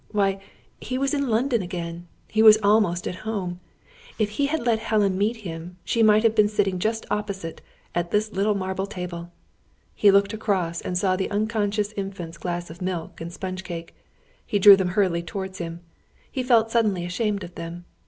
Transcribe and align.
Why, 0.09 0.41
he 0.79 0.97
was 0.97 1.13
in 1.13 1.29
London 1.29 1.61
again! 1.61 2.07
He 2.27 2.41
was 2.41 2.57
almost 2.63 3.07
at 3.07 3.17
home! 3.21 3.59
If 4.17 4.31
he 4.31 4.47
had 4.47 4.65
let 4.65 4.79
Helen 4.79 5.15
meet 5.15 5.35
him, 5.45 5.77
she 5.83 6.01
might 6.01 6.23
have 6.23 6.33
been 6.33 6.47
sitting 6.49 6.79
just 6.79 7.05
opposite, 7.11 7.61
at 7.93 8.09
this 8.09 8.33
little 8.33 8.55
marble 8.55 8.87
table! 8.87 9.31
He 9.93 10.09
looked 10.09 10.33
across 10.33 10.81
and 10.81 10.97
saw 10.97 11.15
the 11.15 11.29
unconscious 11.29 11.91
Infant's 11.95 12.39
glass 12.39 12.71
of 12.71 12.81
milk 12.81 13.21
and 13.21 13.31
sponge 13.31 13.63
cake. 13.63 13.95
He 14.43 14.57
drew 14.57 14.75
them 14.75 14.87
hurriedly 14.97 15.21
towards 15.21 15.59
him. 15.59 15.81
He 16.31 16.41
felt 16.41 16.71
suddenly 16.71 17.05
ashamed 17.05 17.43
of 17.43 17.53
them. 17.53 17.85